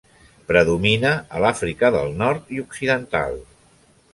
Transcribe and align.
Predomina 0.51 1.11
a 1.39 1.43
l'Àfrica 1.45 1.91
del 1.99 2.11
Nord 2.25 2.51
i 2.57 2.61
Occidental. 2.65 3.39